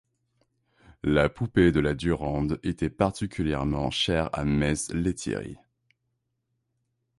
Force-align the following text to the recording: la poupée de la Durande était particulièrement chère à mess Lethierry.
la 1.03 1.29
poupée 1.29 1.71
de 1.71 1.79
la 1.79 1.93
Durande 1.93 2.59
était 2.63 2.89
particulièrement 2.89 3.91
chère 3.91 4.31
à 4.33 4.45
mess 4.45 4.89
Lethierry. 4.93 5.57